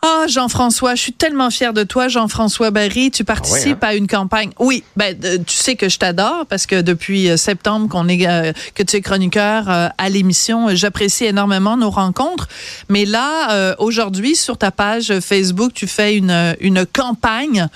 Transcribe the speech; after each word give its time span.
Ah, 0.00 0.26
Jean-François, 0.28 0.94
je 0.94 1.02
suis 1.02 1.12
tellement 1.12 1.50
fière 1.50 1.72
de 1.72 1.82
toi, 1.82 2.06
Jean-François 2.06 2.70
Barry. 2.70 3.10
Tu 3.10 3.24
participes 3.24 3.78
Ah 3.82 3.86
hein? 3.86 3.90
à 3.90 3.94
une 3.94 4.06
campagne. 4.06 4.50
Oui, 4.60 4.84
ben, 4.96 5.16
euh, 5.24 5.38
tu 5.44 5.54
sais 5.54 5.74
que 5.74 5.88
je 5.88 5.98
t'adore 5.98 6.46
parce 6.48 6.66
que 6.66 6.80
depuis 6.82 7.28
euh, 7.28 7.36
septembre 7.36 7.88
qu'on 7.88 8.06
est, 8.06 8.28
euh, 8.28 8.52
que 8.76 8.84
tu 8.84 8.96
es 8.96 9.00
chroniqueur 9.00 9.68
euh, 9.68 9.88
à 9.98 10.08
l'émission, 10.08 10.68
j'apprécie 10.72 11.24
énormément 11.24 11.76
nos 11.76 11.90
rencontres. 11.90 12.46
Mais 12.88 13.06
là, 13.06 13.50
euh, 13.52 13.74
aujourd'hui, 13.80 14.36
sur 14.36 14.56
ta 14.56 14.70
page 14.70 15.18
Facebook, 15.18 15.72
tu 15.74 15.88
fais 15.88 16.14
une, 16.14 16.54
une 16.60 16.86
campagne 16.86 17.66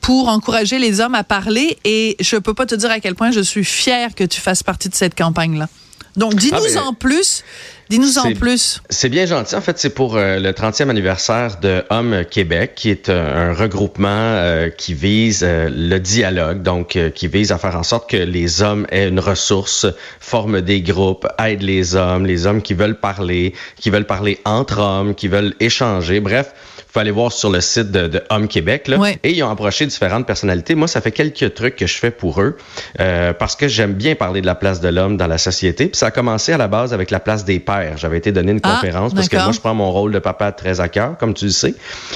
pour 0.00 0.28
encourager 0.28 0.80
les 0.80 1.00
hommes 1.00 1.14
à 1.14 1.22
parler 1.22 1.78
et 1.84 2.16
je 2.18 2.36
peux 2.38 2.54
pas 2.54 2.66
te 2.66 2.74
dire 2.74 2.90
à 2.90 2.98
quel 2.98 3.14
point 3.14 3.30
je 3.30 3.40
suis 3.40 3.64
fière 3.64 4.16
que 4.16 4.24
tu 4.24 4.40
fasses 4.40 4.64
partie 4.64 4.88
de 4.88 4.94
cette 4.96 5.16
campagne-là. 5.16 5.68
Donc, 6.16 6.34
dis-nous 6.34 6.58
Ah, 6.58 6.74
ben, 6.74 6.82
en 6.88 6.94
plus. 6.94 7.44
Dis-nous 7.90 8.18
en 8.18 8.32
plus. 8.32 8.82
C'est 8.90 9.08
bien 9.08 9.24
gentil. 9.24 9.54
En 9.54 9.62
fait, 9.62 9.78
c'est 9.78 9.90
pour 9.90 10.16
euh, 10.16 10.38
le 10.38 10.52
30e 10.52 10.90
anniversaire 10.90 11.58
de 11.60 11.84
Hommes 11.88 12.24
Québec, 12.30 12.72
qui 12.76 12.90
est 12.90 13.08
euh, 13.08 13.50
un 13.50 13.54
regroupement 13.54 14.08
euh, 14.10 14.68
qui 14.68 14.92
vise 14.92 15.42
le 15.44 15.98
dialogue, 15.98 16.62
donc 16.62 16.98
qui 17.14 17.28
vise 17.28 17.50
à 17.50 17.58
faire 17.58 17.76
en 17.76 17.82
sorte 17.82 18.10
que 18.10 18.16
les 18.16 18.62
hommes 18.62 18.86
aient 18.90 19.08
une 19.08 19.20
ressource, 19.20 19.86
forment 20.20 20.60
des 20.60 20.82
groupes, 20.82 21.26
aident 21.38 21.62
les 21.62 21.96
hommes, 21.96 22.26
les 22.26 22.46
hommes 22.46 22.60
qui 22.60 22.74
veulent 22.74 22.98
parler, 22.98 23.54
qui 23.76 23.88
veulent 23.88 24.06
parler 24.06 24.38
entre 24.44 24.80
hommes, 24.80 25.14
qui 25.14 25.28
veulent 25.28 25.54
échanger. 25.60 26.20
Bref, 26.20 26.52
vous 26.76 26.92
pouvez 26.92 27.00
aller 27.00 27.10
voir 27.10 27.32
sur 27.32 27.50
le 27.50 27.60
site 27.60 27.90
de, 27.90 28.06
de 28.06 28.22
Hommes 28.28 28.48
Québec. 28.48 28.88
Là, 28.88 28.98
Ouais. 28.98 29.18
Et 29.22 29.32
ils 29.32 29.42
ont 29.42 29.50
approché 29.50 29.86
différentes 29.86 30.26
personnalités. 30.26 30.74
Moi, 30.74 30.88
ça 30.88 31.00
fait 31.00 31.12
quelques 31.12 31.54
trucs 31.54 31.76
que 31.76 31.86
je 31.86 31.96
fais 31.96 32.10
pour 32.10 32.40
eux 32.40 32.56
parce 32.96 33.56
que 33.56 33.68
j'aime 33.68 33.94
bien 33.94 34.14
parler 34.14 34.40
de 34.40 34.46
la 34.46 34.54
place 34.54 34.80
de 34.80 34.88
l'homme 34.88 35.16
dans 35.16 35.26
la 35.26 35.38
société. 35.38 35.86
Puis 35.86 35.96
ça 35.96 36.06
a 36.06 36.10
commencé 36.10 36.52
à 36.52 36.58
la 36.58 36.68
base 36.68 36.92
avec 36.92 37.10
la 37.10 37.20
place 37.20 37.44
des 37.44 37.60
pères. 37.60 37.77
J'avais 37.96 38.18
été 38.18 38.32
donné 38.32 38.52
une 38.52 38.60
Ah, 38.62 38.74
conférence 38.76 39.14
parce 39.14 39.28
que 39.28 39.36
moi, 39.36 39.52
je 39.52 39.60
prends 39.60 39.74
mon 39.74 39.90
rôle 39.90 40.12
de 40.12 40.18
papa 40.18 40.52
très 40.52 40.80
à 40.80 40.88
cœur, 40.88 41.16
comme 41.18 41.34
tu 41.34 41.46
le 41.46 41.50
sais. 41.50 41.74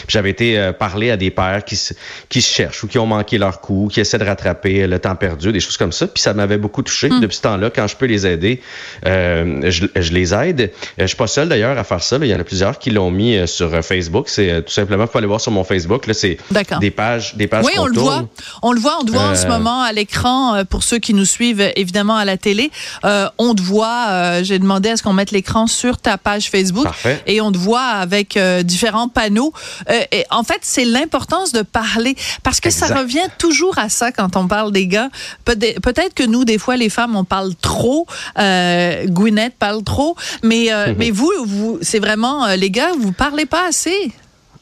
J'avais 0.08 0.30
été 0.30 0.58
euh, 0.58 0.72
parler 0.72 1.10
à 1.10 1.16
des 1.16 1.30
pères 1.30 1.64
qui 1.64 1.76
se, 1.76 1.94
qui 2.28 2.42
se 2.42 2.52
cherchent 2.52 2.82
ou 2.84 2.88
qui 2.88 2.98
ont 2.98 3.06
manqué 3.06 3.38
leur 3.38 3.60
coup, 3.60 3.88
qui 3.92 4.00
essaient 4.00 4.18
de 4.18 4.24
rattraper 4.24 4.86
le 4.86 4.98
temps 4.98 5.14
perdu, 5.16 5.52
des 5.52 5.60
choses 5.60 5.76
comme 5.76 5.92
ça. 5.92 6.06
Puis 6.06 6.22
ça 6.22 6.34
m'avait 6.34 6.58
beaucoup 6.58 6.82
touché. 6.82 7.08
Hmm. 7.08 7.20
Depuis 7.20 7.36
ce 7.36 7.42
temps-là, 7.42 7.70
quand 7.74 7.86
je 7.86 7.96
peux 7.96 8.06
les 8.06 8.26
aider, 8.26 8.60
euh, 9.06 9.70
je, 9.70 9.86
je 9.94 10.12
les 10.12 10.34
aide. 10.34 10.60
Euh, 10.62 11.02
Je 11.02 11.06
suis 11.06 11.16
pas 11.16 11.26
seul 11.26 11.48
d'ailleurs 11.48 11.76
à 11.78 11.84
faire 11.84 12.02
ça. 12.02 12.18
là. 12.18 12.26
Il 12.26 12.30
y 12.30 12.34
en 12.34 12.40
a 12.40 12.44
plusieurs 12.44 12.78
qui 12.78 12.90
l'ont 12.90 13.10
mis 13.10 13.36
euh, 13.36 13.46
sur 13.46 13.72
euh, 13.74 13.82
Facebook. 13.82 14.28
C'est 14.28 14.50
euh, 14.50 14.60
tout 14.60 14.72
simplement, 14.72 15.06
faut 15.06 15.18
aller 15.18 15.26
voir 15.26 15.40
sur 15.40 15.52
mon 15.52 15.64
Facebook. 15.64 16.06
Là, 16.06 16.14
c'est 16.14 16.38
des 16.80 16.90
pages, 16.90 17.34
des 17.36 17.46
pages 17.46 17.64
Oui, 17.64 17.72
on 17.78 17.86
le 17.86 17.98
voit. 17.98 18.24
On 18.62 18.72
le 18.72 18.80
voit, 18.80 18.98
on 19.00 19.04
te 19.04 19.10
voit 19.10 19.22
en 19.22 19.34
ce 19.34 19.46
Euh, 19.46 19.48
moment 19.48 19.82
à 19.82 19.92
l'écran 19.92 20.54
euh, 20.54 20.64
pour 20.64 20.82
ceux 20.82 20.98
qui 20.98 21.12
nous 21.14 21.24
suivent 21.26 21.60
euh, 21.60 21.70
évidemment 21.76 22.16
à 22.16 22.24
la 22.24 22.36
télé. 22.36 22.70
Euh, 23.04 23.26
on 23.38 23.54
te 23.54 23.60
voit. 23.62 24.06
euh, 24.10 24.40
J'ai 24.44 24.58
demandé 24.58 24.88
à 24.90 24.96
ce 24.96 25.02
qu'on 25.02 25.12
mette 25.12 25.30
l'écran 25.30 25.51
sur 25.66 25.98
ta 25.98 26.18
page 26.18 26.50
Facebook 26.50 26.84
Parfait. 26.84 27.22
et 27.26 27.40
on 27.40 27.52
te 27.52 27.58
voit 27.58 27.80
avec 27.82 28.36
euh, 28.36 28.62
différents 28.62 29.08
panneaux. 29.08 29.52
Euh, 29.90 30.00
et 30.12 30.24
en 30.30 30.42
fait, 30.42 30.58
c'est 30.62 30.84
l'importance 30.84 31.52
de 31.52 31.62
parler 31.62 32.16
parce 32.42 32.60
que 32.60 32.70
ça 32.70 32.86
revient 32.94 33.26
toujours 33.38 33.78
à 33.78 33.88
ça 33.88 34.12
quand 34.12 34.36
on 34.36 34.48
parle 34.48 34.72
des 34.72 34.86
gars. 34.86 35.08
Peut- 35.44 35.56
Peut-être 35.82 36.14
que 36.14 36.24
nous, 36.24 36.44
des 36.44 36.58
fois, 36.58 36.76
les 36.76 36.88
femmes, 36.88 37.14
on 37.16 37.24
parle 37.24 37.54
trop. 37.56 38.06
Euh, 38.38 39.06
Gwyneth 39.06 39.54
parle 39.58 39.82
trop, 39.84 40.16
mais 40.42 40.72
euh, 40.72 40.94
mais 40.96 41.10
vous, 41.10 41.30
vous, 41.44 41.78
c'est 41.82 41.98
vraiment 41.98 42.46
les 42.54 42.70
gars, 42.70 42.90
vous 42.98 43.12
parlez 43.12 43.46
pas 43.46 43.66
assez. 43.68 44.12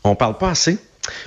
on 0.05 0.15
parle 0.15 0.37
pas 0.39 0.51
assez. 0.51 0.79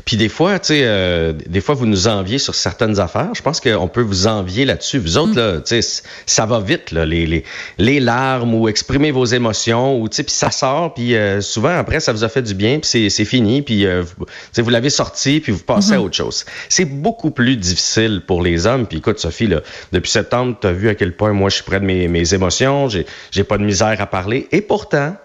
Puis 0.06 0.18
des 0.18 0.30
fois, 0.30 0.60
tu 0.60 0.68
sais, 0.68 0.82
euh, 0.84 1.34
des 1.34 1.60
fois 1.60 1.74
vous 1.74 1.88
nous 1.88 2.08
enviez 2.08 2.38
sur 2.38 2.54
certaines 2.54 3.00
affaires. 3.00 3.32
Je 3.34 3.42
pense 3.42 3.60
qu'on 3.60 3.88
peut 3.88 4.02
vous 4.02 4.28
envier 4.28 4.66
là-dessus. 4.66 5.00
Vous 5.00 5.18
autres, 5.18 5.36
là, 5.36 5.62
tu 5.62 5.82
sais, 5.82 6.04
ça 6.26 6.46
va 6.46 6.60
vite, 6.60 6.92
là, 6.92 7.06
les, 7.06 7.26
les, 7.26 7.44
les 7.80 8.00
larmes 8.00 8.54
ou 8.54 8.68
exprimer 8.68 9.12
vos 9.12 9.26
émotions, 9.26 10.00
ou 10.00 10.08
tu 10.10 10.18
sais, 10.18 10.24
puis 10.24 10.34
ça 10.34 10.52
sort, 10.52 10.94
puis 10.94 11.16
euh, 11.16 11.42
souvent 11.42 11.76
après 11.76 12.00
ça 12.00 12.14
vous 12.14 12.24
a 12.24 12.30
fait 12.30 12.44
du 12.44 12.54
bien, 12.54 12.80
puis 12.80 12.90
c'est, 12.90 13.10
c'est 13.10 13.26
fini, 13.26 13.62
puis 13.64 13.86
euh, 13.86 14.04
vous, 14.04 14.26
sais, 14.52 14.62
vous 14.62 14.70
l'avez 14.70 14.92
sorti, 14.92 15.40
puis 15.40 15.52
vous 15.52 15.64
passez 15.64 15.94
à 15.94 16.02
autre 16.02 16.16
chose. 16.16 16.46
C'est 16.70 16.86
beaucoup 16.86 17.32
plus 17.32 17.58
difficile 17.58 18.22
pour 18.26 18.42
les 18.42 18.68
hommes. 18.68 18.86
Puis 18.86 19.00
écoute, 19.00 19.20
Sophie, 19.20 19.48
là, 19.48 19.62
depuis 19.92 20.12
septembre, 20.12 20.56
tu 20.62 20.68
as 20.68 20.72
vu 20.72 20.90
à 20.90 20.96
quel 20.96 21.16
point 21.16 21.34
moi 21.34 21.50
je 21.50 21.56
suis 21.56 21.64
près 21.64 21.80
de 21.80 21.86
mes, 21.86 22.08
mes 22.08 22.34
émotions, 22.34 22.90
j'ai, 22.90 23.06
j'ai 23.32 23.44
pas 23.44 23.58
de 23.58 23.64
misère 23.64 24.00
à 24.00 24.06
parler, 24.06 24.48
et 24.52 24.62
pourtant, 24.62 25.16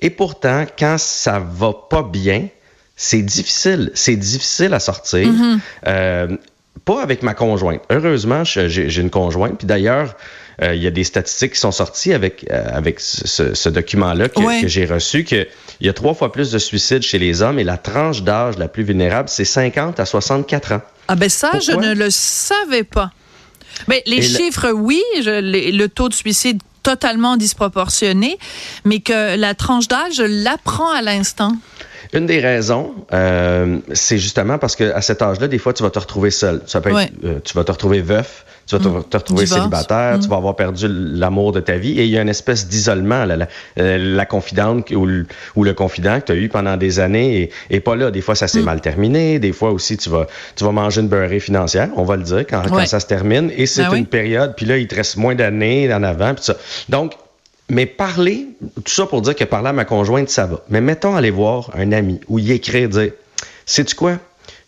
et 0.00 0.10
pourtant, 0.10 0.64
quand 0.78 0.96
ça 0.98 1.40
va 1.40 1.72
pas 1.90 2.02
bien, 2.02 2.48
c'est 2.98 3.22
difficile. 3.22 3.90
C'est 3.94 4.16
difficile 4.16 4.74
à 4.74 4.80
sortir. 4.80 5.28
Euh, 5.86 6.36
pas 6.84 7.02
avec 7.02 7.22
ma 7.22 7.32
conjointe. 7.34 7.80
Heureusement, 7.90 8.44
j'ai 8.44 9.00
une 9.00 9.10
conjointe. 9.10 9.56
Puis 9.58 9.66
d'ailleurs, 9.66 10.14
euh, 10.62 10.74
il 10.74 10.82
y 10.82 10.86
a 10.86 10.90
des 10.90 11.04
statistiques 11.04 11.52
qui 11.52 11.60
sont 11.60 11.70
sorties 11.72 12.12
avec, 12.12 12.44
euh, 12.50 12.64
avec 12.72 12.98
ce, 13.00 13.68
document-là 13.68 14.28
que, 14.28 14.40
Ouais. 14.40 14.60
que 14.62 14.68
j'ai 14.68 14.84
reçu, 14.86 15.22
qu'il 15.24 15.46
y 15.80 15.88
a 15.88 15.92
trois 15.92 16.14
fois 16.14 16.32
plus 16.32 16.50
de 16.50 16.58
suicides 16.58 17.02
chez 17.02 17.18
les 17.18 17.40
hommes 17.42 17.58
et 17.60 17.64
la 17.64 17.76
tranche 17.78 18.22
d'âge 18.22 18.58
la 18.58 18.66
plus 18.68 18.82
vulnérable, 18.82 19.28
c'est 19.28 19.44
50 19.44 20.00
à 20.00 20.04
64 20.06 20.72
ans. 20.72 20.82
Ah 21.08 21.14
ben 21.14 21.28
ça, 21.28 21.52
je 21.60 21.72
ne 21.72 21.94
le 21.94 22.10
savais 22.10 22.84
pas. 22.84 23.10
Mais 23.86 24.02
les 24.06 24.16
Et 24.16 24.20
le- 24.28 24.36
chiffres, 24.38 24.70
oui, 24.72 25.00
je- 25.22 25.40
les- 25.40 25.70
le 25.70 25.88
taux 25.88 26.08
de 26.08 26.14
suicide 26.14 26.60
totalement 26.82 27.36
disproportionné, 27.36 28.38
mais 28.84 29.00
que 29.00 29.36
la 29.36 29.54
tranche 29.54 29.88
d'âge, 29.88 30.14
je 30.16 30.22
l'apprends 30.22 30.90
à 30.90 31.02
l'instant. 31.02 31.52
Une 32.12 32.26
des 32.26 32.40
raisons, 32.40 32.94
euh, 33.12 33.78
c'est 33.92 34.18
justement 34.18 34.58
parce 34.58 34.76
que 34.76 34.92
à 34.94 35.02
cet 35.02 35.20
âge-là, 35.22 35.46
des 35.48 35.58
fois, 35.58 35.72
tu 35.72 35.82
vas 35.82 35.90
te 35.90 35.98
retrouver 35.98 36.30
seul. 36.30 36.62
Ça 36.66 36.80
peut 36.80 36.90
être, 36.90 36.96
Ouais. 36.96 37.10
euh, 37.24 37.38
tu 37.44 37.54
vas 37.54 37.64
te 37.64 37.72
retrouver 37.72 38.00
veuf, 38.00 38.44
tu 38.66 38.76
vas 38.76 38.82
te, 38.82 39.02
te 39.08 39.16
retrouver 39.16 39.44
Divorce. 39.44 39.60
célibataire, 39.60 40.18
tu 40.20 40.28
vas 40.28 40.36
avoir 40.36 40.56
perdu 40.56 40.86
l'amour 40.88 41.52
de 41.52 41.60
ta 41.60 41.76
vie 41.76 41.98
et 42.00 42.04
il 42.04 42.10
y 42.10 42.18
a 42.18 42.22
une 42.22 42.28
espèce 42.28 42.66
d'isolement. 42.68 43.24
La, 43.24 43.36
la, 43.36 43.48
euh, 43.78 43.98
la 44.16 44.26
confidente 44.26 44.90
ou 44.90 45.04
le, 45.06 45.26
ou 45.56 45.64
le 45.64 45.74
confident 45.74 46.20
que 46.20 46.26
tu 46.26 46.32
as 46.32 46.36
eu 46.36 46.48
pendant 46.48 46.76
des 46.76 46.98
années 47.00 47.42
et, 47.42 47.50
et 47.76 47.80
pas 47.80 47.94
là. 47.96 48.10
Des 48.10 48.20
fois, 48.22 48.34
ça 48.34 48.48
s'est 48.48 48.62
mal 48.62 48.80
terminé. 48.80 49.38
Des 49.38 49.52
fois 49.52 49.70
aussi, 49.70 49.96
tu 49.96 50.08
vas, 50.10 50.26
tu 50.56 50.64
vas 50.64 50.72
manger 50.72 51.02
une 51.02 51.08
beurrée 51.08 51.40
financière, 51.40 51.88
on 51.96 52.04
va 52.04 52.16
le 52.16 52.22
dire, 52.22 52.44
quand, 52.48 52.62
quand 52.68 52.86
ça 52.86 53.00
se 53.00 53.06
termine. 53.06 53.50
Et 53.56 53.66
c'est 53.66 53.82
Ben 53.82 53.90
oui. 53.92 53.98
une 53.98 54.06
période, 54.06 54.54
puis 54.56 54.66
là, 54.66 54.78
il 54.78 54.86
te 54.88 54.94
reste 54.94 55.16
moins 55.16 55.34
d'années 55.34 55.92
en 55.92 56.02
avant. 56.02 56.34
Puis 56.34 56.44
ça. 56.44 56.56
Donc, 56.88 57.12
mais 57.68 57.86
parler, 57.86 58.48
tout 58.74 58.92
ça 58.92 59.06
pour 59.06 59.22
dire 59.22 59.34
que 59.36 59.44
parler 59.44 59.68
à 59.68 59.72
ma 59.72 59.84
conjointe, 59.84 60.28
ça 60.30 60.46
va. 60.46 60.62
Mais 60.68 60.80
mettons 60.80 61.14
aller 61.16 61.30
voir 61.30 61.70
un 61.74 61.92
ami 61.92 62.20
ou 62.28 62.38
y 62.38 62.52
écrire, 62.52 62.88
dire 62.88 63.12
Sais-tu 63.66 63.94
quoi? 63.94 64.18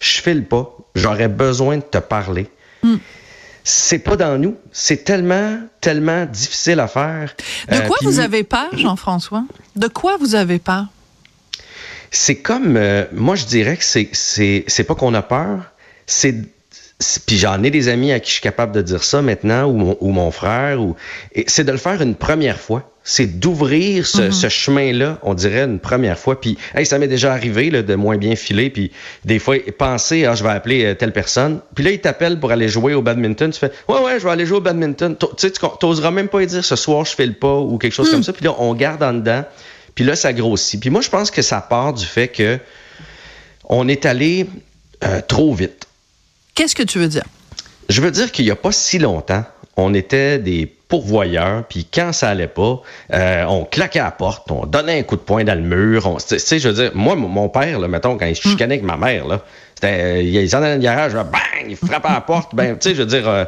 Je 0.00 0.20
file 0.20 0.44
pas, 0.44 0.76
j'aurais 0.94 1.28
besoin 1.28 1.76
de 1.78 1.82
te 1.82 1.98
parler. 1.98 2.46
C'est 3.64 3.98
pas 3.98 4.16
dans 4.16 4.38
nous. 4.38 4.56
C'est 4.72 5.04
tellement, 5.04 5.58
tellement 5.80 6.24
difficile 6.26 6.80
à 6.80 6.88
faire. 6.88 7.34
De 7.70 7.76
Euh, 7.76 7.80
quoi 7.86 7.96
vous 8.02 8.12
nous- 8.12 8.20
avez 8.20 8.42
peur, 8.42 8.68
Jean-François? 8.76 9.44
De 9.76 9.86
quoi 9.88 10.16
vous 10.18 10.34
avez 10.34 10.58
peur? 10.58 10.86
C'est 12.10 12.36
comme, 12.36 12.76
euh, 12.76 13.04
moi 13.12 13.36
je 13.36 13.44
dirais 13.44 13.76
que 13.76 13.84
c'est, 13.84 14.84
pas 14.86 14.94
qu'on 14.94 15.14
a 15.14 15.22
peur, 15.22 15.60
c'est- 16.06 16.34
puis 17.26 17.38
j'en 17.38 17.62
ai 17.62 17.70
des 17.70 17.88
amis 17.88 18.12
à 18.12 18.20
qui 18.20 18.28
je 18.28 18.34
suis 18.34 18.42
capable 18.42 18.72
de 18.72 18.82
dire 18.82 19.02
ça 19.02 19.22
maintenant, 19.22 19.64
ou 19.64 19.72
mon, 19.72 19.96
ou 20.00 20.10
mon 20.10 20.30
frère, 20.30 20.80
ou, 20.80 20.96
c'est 21.46 21.64
de 21.64 21.72
le 21.72 21.78
faire 21.78 22.02
une 22.02 22.14
première 22.14 22.58
fois. 22.58 22.90
C'est 23.02 23.40
d'ouvrir 23.40 24.06
ce, 24.06 24.30
ce 24.30 24.50
chemin-là, 24.50 25.18
on 25.22 25.32
dirait 25.32 25.64
une 25.64 25.78
première 25.80 26.18
fois. 26.18 26.38
Puis, 26.38 26.58
hey, 26.74 26.84
ça 26.84 26.98
m'est 26.98 27.08
déjà 27.08 27.32
arrivé 27.32 27.70
là, 27.70 27.82
de 27.82 27.94
moins 27.94 28.18
bien 28.18 28.36
filer. 28.36 28.68
Puis, 28.68 28.92
des 29.24 29.38
fois, 29.38 29.56
penser, 29.78 30.26
ah, 30.26 30.34
je 30.34 30.44
vais 30.44 30.50
appeler 30.50 30.84
euh, 30.84 30.94
telle 30.94 31.12
personne. 31.12 31.60
Puis 31.74 31.82
là, 31.82 31.92
il 31.92 32.00
t'appelle 32.00 32.38
pour 32.38 32.52
aller 32.52 32.68
jouer 32.68 32.92
au 32.92 33.00
badminton. 33.00 33.50
Tu 33.50 33.58
fais, 33.58 33.72
ouais, 33.88 34.00
ouais, 34.00 34.20
je 34.20 34.24
vais 34.24 34.30
aller 34.30 34.44
jouer 34.44 34.58
au 34.58 34.60
badminton. 34.60 35.16
Tu 35.18 35.26
sais, 35.38 35.50
tu 35.50 35.60
n'oseras 35.82 36.10
même 36.10 36.28
pas 36.28 36.44
dire 36.44 36.62
ce 36.62 36.76
soir, 36.76 37.06
je 37.06 37.14
file 37.14 37.34
pas 37.34 37.56
ou 37.56 37.78
quelque 37.78 37.94
chose 37.94 38.10
comme 38.10 38.22
ça. 38.22 38.34
Puis 38.34 38.44
là, 38.44 38.54
on 38.58 38.74
garde 38.74 39.02
en 39.02 39.14
dedans. 39.14 39.44
Puis 39.94 40.04
là, 40.04 40.14
ça 40.14 40.34
grossit. 40.34 40.78
Puis 40.78 40.90
moi, 40.90 41.00
je 41.00 41.08
pense 41.08 41.30
que 41.30 41.42
ça 41.42 41.62
part 41.62 41.94
du 41.94 42.04
fait 42.04 42.28
que 42.28 42.58
on 43.64 43.88
est 43.88 44.04
allé 44.04 44.46
euh, 45.04 45.20
trop 45.26 45.54
vite. 45.54 45.86
Qu'est-ce 46.60 46.74
que 46.76 46.82
tu 46.82 46.98
veux 46.98 47.08
dire? 47.08 47.22
Je 47.88 48.02
veux 48.02 48.10
dire 48.10 48.30
qu'il 48.30 48.44
n'y 48.44 48.50
a 48.50 48.54
pas 48.54 48.70
si 48.70 48.98
longtemps, 48.98 49.44
on 49.78 49.94
était 49.94 50.38
des 50.38 50.66
pourvoyeurs, 50.66 51.64
puis 51.66 51.86
quand 51.90 52.12
ça 52.12 52.28
allait 52.28 52.48
pas, 52.48 52.82
euh, 53.14 53.44
on 53.48 53.64
claquait 53.64 54.00
à 54.00 54.04
la 54.04 54.10
porte, 54.10 54.50
on 54.50 54.66
donnait 54.66 54.98
un 54.98 55.02
coup 55.02 55.16
de 55.16 55.22
poing 55.22 55.42
dans 55.42 55.54
le 55.54 55.62
mur. 55.62 56.04
on- 56.06 56.16
Tu 56.18 56.38
sais, 56.38 56.58
je 56.58 56.68
veux 56.68 56.74
dire, 56.74 56.90
moi, 56.94 57.16
mon- 57.16 57.48
père, 57.48 57.78
là, 57.78 57.88
mettons, 57.88 58.18
quand 58.18 58.26
il 58.26 58.36
se 58.36 58.42
chicanait 58.42 58.74
avec 58.74 58.84
ma 58.84 58.98
mère, 58.98 59.26
là, 59.26 59.40
c'était, 59.74 60.22
il 60.22 60.50
s'en 60.50 60.58
allait 60.58 60.72
dans 60.72 60.76
le 60.76 60.82
garage, 60.82 61.14
là, 61.14 61.24
bang, 61.24 61.40
il 61.66 61.76
frappait 61.76 62.08
à 62.08 62.12
la 62.12 62.20
porte. 62.20 62.54
Ben, 62.54 62.76
tu 62.78 62.90
sais, 62.90 62.94
je 62.94 63.00
veux 63.00 63.08
dire, 63.08 63.26
euh, 63.26 63.46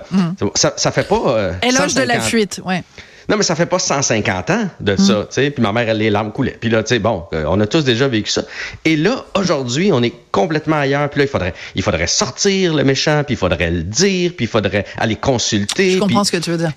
ça, 0.55 0.73
ça 0.79 0.91
fait 0.91 1.07
pas. 1.07 1.21
euh, 1.27 1.53
Éloge 1.61 1.93
de 1.93 2.01
la 2.01 2.15
150 2.15 2.23
fuite, 2.23 2.61
ouais. 2.65 2.83
Non, 3.29 3.37
mais 3.37 3.43
ça 3.43 3.55
fait 3.55 3.67
pas 3.67 3.79
150 3.79 4.51
ans 4.51 4.69
de 4.81 4.97
ça, 4.97 5.27
tu 5.29 5.35
sais. 5.35 5.51
Puis 5.51 5.63
ma 5.63 5.73
mère, 5.73 5.89
elle, 5.89 5.99
les 5.99 6.11
larmes 6.11 6.33
coulaient. 6.33 6.57
Puis 6.61 6.71
là, 6.71 6.83
tu 6.83 6.89
sais, 6.95 6.99
bon, 6.99 7.25
euh, 7.33 7.45
on 7.49 7.61
a 7.61 7.67
tous 7.67 7.85
déjà 7.85 8.09
vécu 8.09 8.31
ça. 8.31 8.43
Et 8.85 8.97
là, 8.97 9.25
aujourd'hui, 9.37 9.91
on 9.93 10.03
est 10.03 10.13
complètement 10.31 10.77
ailleurs. 10.77 11.09
Puis 11.11 11.19
là, 11.21 11.25
il 11.25 11.29
faudrait, 11.29 11.55
il 11.75 11.83
faudrait 11.83 12.07
sortir 12.07 12.75
le 12.75 12.85
méchant, 12.85 13.23
puis 13.25 13.35
il 13.35 13.39
faudrait 13.39 13.71
le 13.71 13.83
dire, 13.83 14.33
puis 14.37 14.47
il 14.47 14.49
faudrait 14.49 14.85
aller 14.99 15.17
consulter. 15.17 15.93
Je 15.93 15.99
comprends 15.99 16.21
puis- 16.23 16.27
ce 16.27 16.33
que 16.33 16.37
tu 16.43 16.51
veux 16.51 16.59
dire. 16.59 16.73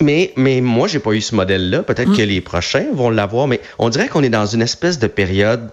mais, 0.00 0.32
mais 0.36 0.60
moi, 0.60 0.88
j'ai 0.88 0.98
pas 0.98 1.12
eu 1.12 1.20
ce 1.20 1.34
modèle-là. 1.34 1.82
Peut-être 1.82 2.10
Mm. 2.10 2.16
que 2.16 2.22
les 2.22 2.40
prochains 2.40 2.86
vont 2.92 3.10
l'avoir, 3.10 3.46
mais 3.46 3.60
on 3.78 3.88
dirait 3.88 4.08
qu'on 4.08 4.22
est 4.22 4.28
dans 4.30 4.46
une 4.46 4.62
espèce 4.62 4.98
de 4.98 5.06
période 5.06 5.70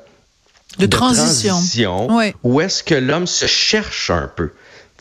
De 0.79 0.85
transition. 0.85 2.07
où 2.43 2.61
est-ce 2.61 2.83
que 2.83 2.95
l'homme 2.95 3.27
se 3.27 3.45
cherche 3.45 4.09
un 4.09 4.29
peu. 4.35 4.51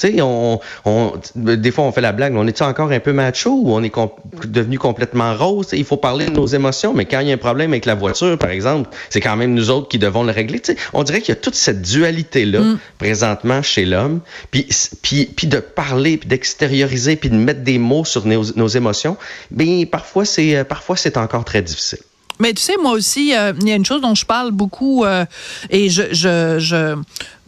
Tu 0.02 0.16
sais, 0.16 0.20
on, 0.22 0.58
on, 0.84 1.12
des 1.36 1.70
fois, 1.70 1.84
on 1.84 1.92
fait 1.92 2.00
la 2.00 2.12
blague, 2.12 2.32
mais 2.32 2.40
on 2.40 2.46
est 2.46 2.62
encore 2.62 2.90
un 2.90 2.98
peu 3.00 3.12
macho 3.12 3.50
ou 3.50 3.72
on 3.72 3.82
est 3.82 3.90
com- 3.90 4.10
devenu 4.44 4.78
complètement 4.78 5.34
rose? 5.36 5.68
Il 5.72 5.84
faut 5.84 5.96
parler 5.96 6.26
de 6.26 6.32
nos 6.32 6.46
émotions, 6.46 6.92
mais 6.94 7.04
quand 7.04 7.20
il 7.20 7.28
y 7.28 7.30
a 7.30 7.34
un 7.34 7.38
problème 7.38 7.70
avec 7.72 7.86
la 7.86 7.94
voiture, 7.94 8.36
par 8.38 8.50
exemple, 8.50 8.90
c'est 9.10 9.20
quand 9.20 9.36
même 9.36 9.54
nous 9.54 9.70
autres 9.70 9.88
qui 9.88 9.98
devons 9.98 10.24
le 10.24 10.32
régler. 10.32 10.58
Tu 10.60 10.72
sais, 10.72 10.78
on 10.92 11.02
dirait 11.04 11.20
qu'il 11.20 11.28
y 11.34 11.38
a 11.38 11.40
toute 11.40 11.54
cette 11.54 11.82
dualité-là 11.82 12.60
Mm. 12.60 12.78
présentement 12.98 13.62
chez 13.62 13.84
l'homme. 13.84 14.20
Puis, 14.50 14.66
puis, 15.02 15.26
puis 15.26 15.46
de 15.46 15.58
parler, 15.58 16.16
puis 16.16 16.28
d'extérioriser, 16.28 17.16
puis 17.16 17.30
de 17.30 17.36
mettre 17.36 17.62
des 17.62 17.78
mots 17.78 18.04
sur 18.04 18.26
nos, 18.26 18.44
nos 18.56 18.68
émotions, 18.68 19.16
bien, 19.50 19.84
parfois, 19.90 20.24
c'est 20.24 20.56
euh, 20.56 20.64
parfois 20.64 20.96
c'est 20.96 21.16
encore 21.16 21.44
très 21.44 21.62
difficile. 21.62 21.98
Mais 22.40 22.52
tu 22.54 22.62
sais, 22.62 22.76
moi 22.82 22.92
aussi, 22.92 23.34
euh, 23.36 23.52
il 23.60 23.68
y 23.68 23.72
a 23.72 23.76
une 23.76 23.84
chose 23.84 24.00
dont 24.00 24.14
je 24.14 24.24
parle 24.26 24.50
beaucoup 24.50 25.04
euh, 25.04 25.24
et 25.70 25.88
je, 25.90 26.02
je, 26.12 26.56
je, 26.58 26.96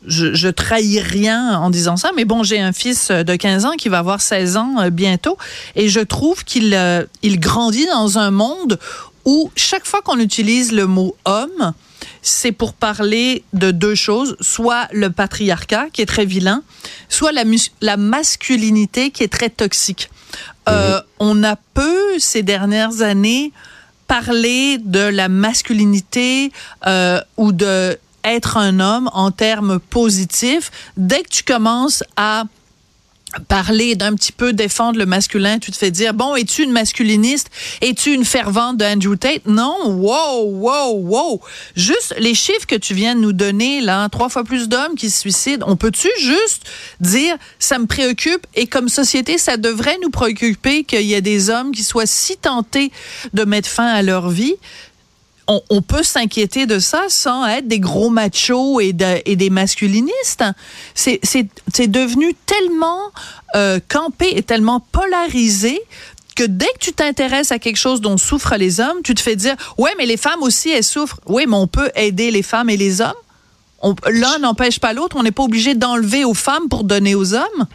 je, 0.06 0.34
je 0.34 0.48
trahis 0.48 1.00
rien 1.00 1.58
en 1.58 1.70
disant 1.70 1.96
ça, 1.96 2.10
mais 2.16 2.24
bon, 2.24 2.42
j'ai 2.42 2.60
un 2.60 2.72
fils 2.72 3.10
de 3.10 3.36
15 3.36 3.64
ans 3.64 3.72
qui 3.76 3.88
va 3.88 3.98
avoir 3.98 4.20
16 4.20 4.56
ans 4.56 4.80
euh, 4.80 4.90
bientôt 4.90 5.36
et 5.76 5.88
je 5.88 6.00
trouve 6.00 6.44
qu'il 6.44 6.74
euh, 6.74 7.04
il 7.22 7.40
grandit 7.40 7.86
dans 7.86 8.18
un 8.18 8.30
monde 8.30 8.78
où 9.24 9.50
chaque 9.56 9.86
fois 9.86 10.02
qu'on 10.02 10.18
utilise 10.18 10.72
le 10.72 10.86
mot 10.86 11.16
homme, 11.24 11.72
c'est 12.22 12.52
pour 12.52 12.74
parler 12.74 13.44
de 13.52 13.70
deux 13.70 13.94
choses, 13.94 14.36
soit 14.40 14.88
le 14.92 15.10
patriarcat 15.10 15.86
qui 15.92 16.02
est 16.02 16.06
très 16.06 16.26
vilain, 16.26 16.62
soit 17.08 17.32
la, 17.32 17.96
masculinité 17.96 19.10
qui 19.10 19.22
est 19.22 19.32
très 19.32 19.50
toxique. 19.50 20.10
Euh, 20.68 21.00
on 21.18 21.42
a 21.44 21.56
peu 21.56 22.18
ces 22.18 22.42
dernières 22.42 23.02
années 23.02 23.52
parlé 24.06 24.78
de 24.78 25.00
la 25.00 25.28
masculinité 25.28 26.52
euh, 26.86 27.20
ou 27.36 27.52
de 27.52 27.98
être 28.24 28.56
un 28.56 28.80
homme 28.80 29.10
en 29.12 29.30
termes 29.30 29.78
positifs. 29.78 30.70
Dès 30.96 31.22
que 31.22 31.28
tu 31.28 31.42
commences 31.44 32.02
à 32.16 32.44
parler 33.48 33.94
d'un 33.94 34.14
petit 34.14 34.32
peu 34.32 34.52
défendre 34.52 34.98
le 34.98 35.06
masculin, 35.06 35.58
tu 35.58 35.70
te 35.70 35.76
fais 35.76 35.90
dire 35.90 36.14
bon, 36.14 36.34
es-tu 36.36 36.62
une 36.62 36.72
masculiniste? 36.72 37.50
Es-tu 37.80 38.12
une 38.12 38.24
fervente 38.24 38.76
de 38.76 38.84
Andrew 38.84 39.16
Tate? 39.16 39.46
Non, 39.46 39.76
wow, 39.86 40.44
wow, 40.44 40.92
wow. 40.98 41.40
Juste 41.76 42.14
les 42.18 42.34
chiffres 42.34 42.66
que 42.66 42.76
tu 42.76 42.94
viens 42.94 43.14
de 43.14 43.20
nous 43.20 43.32
donner 43.32 43.80
là, 43.80 44.08
trois 44.08 44.28
fois 44.28 44.44
plus 44.44 44.68
d'hommes 44.68 44.94
qui 44.96 45.10
se 45.10 45.20
suicident. 45.20 45.66
On 45.68 45.76
peut-tu 45.76 46.08
juste 46.20 46.62
dire 47.00 47.36
ça 47.58 47.78
me 47.78 47.86
préoccupe 47.86 48.46
et 48.54 48.66
comme 48.66 48.88
société, 48.88 49.38
ça 49.38 49.56
devrait 49.56 49.98
nous 50.02 50.10
préoccuper 50.10 50.84
qu'il 50.84 51.02
y 51.02 51.14
ait 51.14 51.20
des 51.20 51.50
hommes 51.50 51.72
qui 51.72 51.82
soient 51.82 52.06
si 52.06 52.36
tentés 52.36 52.92
de 53.32 53.44
mettre 53.44 53.68
fin 53.68 53.86
à 53.86 54.02
leur 54.02 54.30
vie? 54.30 54.54
On, 55.46 55.82
peut 55.82 56.02
s'inquiéter 56.02 56.66
de 56.66 56.78
ça 56.78 57.02
sans 57.08 57.46
être 57.46 57.68
des 57.68 57.80
gros 57.80 58.10
machos 58.10 58.80
et, 58.80 58.92
de- 58.92 59.20
et 59.24 59.36
des 59.36 59.50
masculinistes. 59.50 60.44
C'est 60.94 61.20
devenu 61.88 62.34
tellement 62.46 63.00
euh, 63.54 63.78
campé 63.88 64.32
et 64.34 64.42
tellement 64.42 64.80
polarisé 64.80 65.80
que 66.34 66.44
dès 66.44 66.66
que 66.66 66.78
tu 66.80 66.92
t'intéresses 66.92 67.52
à 67.52 67.58
quelque 67.58 67.76
chose 67.76 68.00
dont 68.00 68.16
souffrent 68.16 68.56
les 68.56 68.80
hommes, 68.80 69.02
tu 69.04 69.14
te 69.14 69.20
fais 69.20 69.36
dire 69.36 69.54
ouais 69.78 69.92
mais 69.98 70.06
les 70.06 70.16
femmes 70.16 70.42
aussi 70.42 70.70
elles 70.70 70.82
souffrent. 70.82 71.20
Oui 71.26 71.44
mais 71.46 71.56
on 71.56 71.66
peut 71.68 71.90
aider 71.94 72.30
les 72.30 72.42
femmes 72.42 72.70
et 72.70 72.76
les 72.76 73.00
hommes. 73.00 73.12
L'un 74.08 74.38
n'empêche 74.38 74.80
pas 74.80 74.94
l'autre. 74.94 75.16
On 75.18 75.22
n'est 75.22 75.30
pas 75.30 75.42
obligé 75.42 75.74
d'enlever 75.74 76.24
aux 76.24 76.34
femmes 76.34 76.68
pour 76.70 76.84
donner 76.84 77.14
aux 77.14 77.34
hommes. 77.34 77.66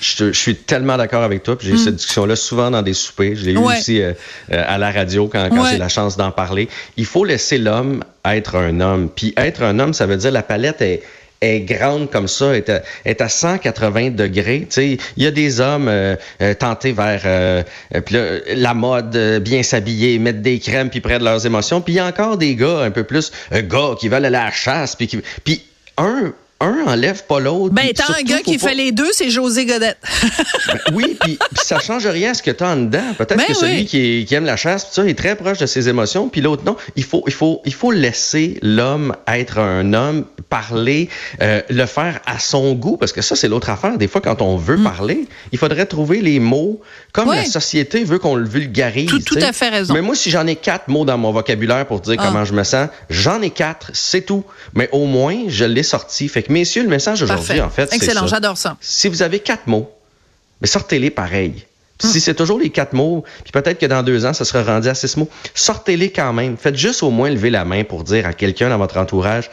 Je, 0.00 0.32
suis 0.32 0.54
tellement 0.56 0.96
d'accord 0.96 1.22
avec 1.22 1.42
toi. 1.42 1.56
J'ai 1.60 1.72
eu 1.72 1.78
cette 1.78 1.96
discussion-là 1.96 2.36
souvent 2.36 2.70
dans 2.70 2.82
des 2.82 2.94
soupers. 2.94 3.34
Je 3.34 3.44
l'ai 3.44 3.52
eu 3.52 3.58
aussi 3.58 4.00
euh, 4.00 4.12
euh, 4.52 4.64
à 4.66 4.78
la 4.78 4.90
radio 4.92 5.28
quand, 5.28 5.48
quand 5.50 5.62
Ouais. 5.62 5.70
j'ai 5.72 5.78
la 5.78 5.88
chance 5.88 6.16
d'en 6.16 6.30
parler. 6.30 6.68
Il 6.96 7.04
faut 7.06 7.24
laisser 7.24 7.58
l'homme 7.58 8.04
être 8.24 8.56
un 8.56 8.80
homme. 8.80 9.08
Puis 9.14 9.34
être 9.36 9.62
un 9.62 9.78
homme, 9.78 9.92
ça 9.92 10.06
veut 10.06 10.16
dire 10.16 10.30
la 10.30 10.42
palette 10.42 10.80
est 10.82 11.02
est 11.40 11.60
grande 11.60 12.10
comme 12.10 12.26
ça, 12.26 12.56
est 12.56 12.68
à, 12.68 12.82
est 13.04 13.20
à 13.20 13.28
180 13.28 14.10
degrés. 14.10 14.62
Tu 14.62 14.66
sais, 14.70 14.98
il 15.16 15.22
y 15.22 15.26
a 15.26 15.30
des 15.30 15.60
hommes 15.60 15.86
euh, 15.88 16.16
euh, 16.42 16.52
tentés 16.54 16.90
vers 16.90 17.22
euh, 17.26 17.62
euh, 18.12 18.40
la 18.56 18.74
mode, 18.74 19.14
euh, 19.14 19.38
bien 19.38 19.62
s'habiller, 19.62 20.18
mettre 20.18 20.40
des 20.40 20.58
crèmes 20.58 20.90
puis 20.90 21.00
près 21.00 21.20
de 21.20 21.24
leurs 21.24 21.46
émotions. 21.46 21.80
Puis 21.80 21.92
il 21.94 21.96
y 21.96 22.00
a 22.00 22.06
encore 22.06 22.38
des 22.38 22.56
gars 22.56 22.80
un 22.80 22.90
peu 22.90 23.04
plus 23.04 23.30
euh, 23.52 23.62
gars 23.62 23.94
qui 24.00 24.08
veulent 24.08 24.24
aller 24.24 24.36
à 24.36 24.46
la 24.46 24.50
chasse 24.50 24.96
puis 24.96 25.08
un 25.96 26.32
un 26.60 26.76
enlève 26.86 27.24
pas 27.24 27.38
l'autre. 27.38 27.72
Ben, 27.74 27.86
étant 27.86 28.12
un 28.18 28.22
gars 28.22 28.40
qui 28.40 28.58
pas- 28.58 28.68
fait 28.68 28.74
les 28.74 28.90
deux, 28.92 29.10
c'est 29.12 29.30
José 29.30 29.64
Godette. 29.64 29.98
ben 30.66 30.78
oui, 30.94 31.16
puis 31.20 31.38
ça 31.54 31.78
change 31.78 32.06
rien 32.06 32.32
à 32.32 32.34
ce 32.34 32.42
que 32.42 32.50
tu 32.50 32.64
as 32.64 32.68
en 32.70 32.76
dedans. 32.76 33.14
Peut-être 33.16 33.36
Ben 33.38 33.46
que 33.46 33.54
celui 33.54 33.76
oui. 33.78 33.84
qui, 33.86 33.98
est- 34.20 34.24
qui 34.24 34.34
aime 34.34 34.44
la 34.44 34.56
chasse, 34.56 34.86
pis 34.86 34.94
ça, 34.94 35.06
est 35.06 35.14
très 35.16 35.36
proche 35.36 35.58
de 35.58 35.66
ses 35.66 35.88
émotions, 35.88 36.28
puis 36.28 36.40
l'autre 36.40 36.64
non. 36.64 36.76
Il 36.96 37.04
faut, 37.04 37.22
il 37.28 37.32
faut, 37.32 37.62
il 37.64 37.74
faut 37.74 37.92
laisser 37.92 38.58
l'homme 38.62 39.14
être 39.28 39.58
un 39.58 39.92
homme, 39.94 40.24
parler, 40.48 41.08
euh, 41.42 41.60
le 41.68 41.84
faire 41.86 42.20
à 42.26 42.38
son 42.38 42.72
goût, 42.74 42.96
parce 42.96 43.12
que 43.12 43.20
ça, 43.22 43.36
c'est 43.36 43.48
l'autre 43.48 43.70
affaire. 43.70 43.98
Des 43.98 44.08
fois, 44.08 44.20
quand 44.20 44.40
on 44.42 44.56
veut 44.56 44.78
parler, 44.78 45.26
il 45.52 45.58
faudrait 45.58 45.86
trouver 45.86 46.20
les 46.22 46.40
mots 46.40 46.80
comme 47.12 47.28
Mm. 47.28 47.34
La 47.34 47.44
société 47.44 48.04
veut 48.04 48.18
qu'on 48.18 48.34
le 48.34 48.48
vulgarise. 48.48 49.10
Tout- 49.26 49.36
à 49.42 49.52
fait 49.52 49.68
raison. 49.68 49.92
Mais 49.94 50.00
moi, 50.00 50.14
si 50.14 50.30
j'en 50.30 50.46
ai 50.46 50.56
quatre 50.56 50.88
mots 50.88 51.04
dans 51.04 51.18
mon 51.18 51.30
vocabulaire 51.32 51.86
pour 51.86 52.00
dire 52.00 52.16
Ah. 52.18 52.26
comment 52.26 52.44
je 52.44 52.52
me 52.54 52.64
sens, 52.64 52.88
j'en 53.10 53.42
ai 53.42 53.50
quatre, 53.50 53.90
c'est 53.92 54.22
tout. 54.22 54.44
Mais 54.74 54.88
au 54.92 55.04
moins, 55.06 55.36
je 55.48 55.64
l'ai 55.64 55.82
sorti. 55.82 56.28
Fait 56.28 56.42
que, 56.42 56.52
messieurs, 56.52 56.82
le 56.82 56.88
message 56.88 57.22
aujourd'hui, 57.22 57.60
en 57.60 57.68
fait, 57.70 57.88
c'est 57.90 57.96
Excellent, 57.96 58.26
j'adore 58.26 58.56
ça. 58.56 58.76
Si 58.80 59.08
vous 59.08 59.22
avez 59.22 59.40
quatre 59.40 59.66
mots, 59.66 59.90
mais 60.60 60.66
sortez-les 60.66 61.10
pareil. 61.10 61.52
Puis 61.98 62.06
Hum. 62.08 62.12
Si 62.14 62.20
c'est 62.20 62.34
toujours 62.34 62.60
les 62.60 62.70
quatre 62.70 62.92
mots, 62.92 63.24
puis 63.42 63.50
peut-être 63.52 63.78
que 63.80 63.86
dans 63.86 64.02
deux 64.04 64.24
ans, 64.24 64.32
ça 64.32 64.44
sera 64.44 64.62
rendu 64.62 64.88
à 64.88 64.94
six 64.94 65.16
mots, 65.16 65.28
sortez-les 65.54 66.10
quand 66.12 66.32
même. 66.32 66.56
Faites 66.56 66.76
juste 66.76 67.02
au 67.02 67.10
moins 67.10 67.28
lever 67.28 67.50
la 67.50 67.64
main 67.64 67.82
pour 67.84 68.04
dire 68.04 68.24
à 68.26 68.32
quelqu'un 68.32 68.68
dans 68.68 68.78
votre 68.78 68.96
entourage, 68.98 69.50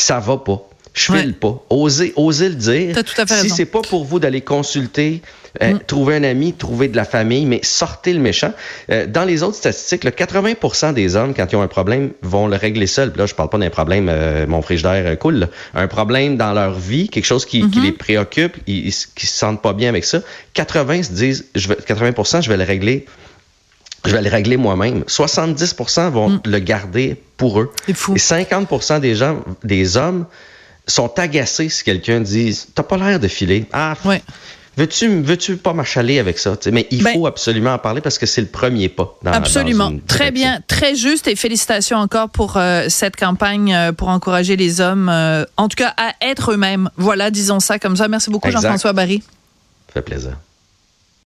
ça 0.00 0.20
va 0.20 0.36
pas, 0.38 0.62
je 0.94 1.04
file 1.12 1.14
Ouais. 1.28 1.32
pas. 1.32 1.62
Osez, 1.70 2.12
osez 2.16 2.48
le 2.48 2.54
dire. 2.54 2.94
T'as 2.94 3.02
tout 3.02 3.20
à 3.20 3.26
fait 3.26 3.40
si 3.40 3.50
c'est 3.50 3.64
pas 3.66 3.82
pour 3.82 4.04
vous 4.04 4.18
d'aller 4.20 4.40
consulter, 4.40 5.22
euh, 5.62 5.72
Hum. 5.72 5.80
trouver 5.86 6.14
un 6.16 6.24
ami, 6.24 6.52
trouver 6.52 6.88
de 6.88 6.96
la 6.96 7.04
famille, 7.04 7.46
mais 7.46 7.60
sortez 7.64 8.12
le 8.12 8.20
méchant. 8.20 8.52
Euh, 8.90 9.06
dans 9.06 9.24
les 9.24 9.42
autres 9.42 9.56
statistiques, 9.56 10.04
là, 10.04 10.10
80% 10.12 10.92
des 10.92 11.16
hommes, 11.16 11.34
quand 11.34 11.46
ils 11.50 11.56
ont 11.56 11.62
un 11.62 11.68
problème, 11.68 12.10
vont 12.22 12.46
le 12.46 12.56
régler 12.56 12.86
seuls. 12.86 13.10
Puis 13.10 13.18
là, 13.18 13.26
je 13.26 13.34
parle 13.34 13.48
pas 13.48 13.58
d'un 13.58 13.70
problème, 13.70 14.08
euh, 14.10 14.46
mon 14.46 14.62
frigidaire 14.62 15.04
euh, 15.06 15.16
coule, 15.16 15.36
là. 15.36 15.48
un 15.74 15.88
problème 15.88 16.36
dans 16.36 16.52
leur 16.52 16.74
vie, 16.78 17.08
quelque 17.08 17.24
chose 17.24 17.44
qui, 17.44 17.62
Mm-hmm. 17.62 17.70
qui 17.70 17.80
les 17.80 17.92
préoccupe, 17.92 18.56
ils, 18.66 18.88
ils, 18.88 18.94
qui 19.14 19.26
se 19.26 19.36
sentent 19.38 19.62
pas 19.62 19.72
bien 19.72 19.88
avec 19.88 20.04
ça. 20.04 20.20
80 20.54 21.02
se 21.04 21.12
disent, 21.12 21.46
je 21.54 21.68
vais, 21.68 21.76
80 21.76 22.40
je 22.42 22.48
vais 22.48 22.56
le 22.56 22.64
régler. 22.64 23.06
Je 24.04 24.12
vais 24.12 24.22
le 24.22 24.30
régler 24.30 24.56
moi-même. 24.56 25.02
70% 25.08 26.10
vont 26.10 26.40
le 26.44 26.58
garder 26.58 27.20
pour 27.36 27.60
eux. 27.60 27.64
Mm. 27.72 27.82
C'est 27.86 27.94
fou. 27.94 28.14
Et 28.16 28.18
50 28.18 29.00
des 29.00 29.14
gens, 29.14 29.40
des 29.64 29.96
hommes, 29.96 30.26
sont 30.86 31.12
agacés 31.18 31.68
si 31.68 31.84
quelqu'un 31.84 32.20
dit 32.20 32.58
T'as 32.74 32.82
pas 32.82 32.96
l'air 32.96 33.20
de 33.20 33.28
filer. 33.28 33.66
Ah, 33.72 33.94
Ouais. 34.04 34.22
veux-tu 34.76 35.08
veux-tu 35.20 35.56
pas 35.56 35.72
m'achaler 35.74 36.18
avec 36.18 36.38
ça? 36.38 36.56
Mais 36.72 36.86
il 36.90 37.02
Ben- 37.02 37.12
faut 37.14 37.26
absolument 37.26 37.74
en 37.74 37.78
parler 37.78 38.00
parce 38.00 38.16
que 38.18 38.24
c'est 38.26 38.40
le 38.40 38.46
premier 38.46 38.88
pas. 38.88 39.16
Dans, 39.22 39.32
Absolument. 39.32 39.90
dans 39.90 39.98
très 40.06 40.30
bien, 40.30 40.60
très 40.66 40.94
juste 40.94 41.26
et 41.28 41.36
félicitations 41.36 41.98
encore 41.98 42.30
pour 42.30 42.56
euh, 42.56 42.86
cette 42.88 43.16
campagne 43.16 43.74
euh, 43.74 43.92
pour 43.92 44.08
encourager 44.08 44.56
les 44.56 44.80
hommes, 44.80 45.08
euh, 45.10 45.44
en 45.56 45.68
tout 45.68 45.76
cas 45.76 45.92
à 45.98 46.14
être 46.22 46.52
eux-mêmes. 46.52 46.88
Voilà, 46.96 47.30
disons 47.30 47.60
ça 47.60 47.78
comme 47.78 47.96
ça. 47.96 48.08
Merci 48.08 48.30
beaucoup. 48.30 48.50
Jean-François 48.50 48.92
Barry. 48.94 49.22
Ça 49.88 49.94
fait 49.94 50.02
plaisir. 50.02 50.36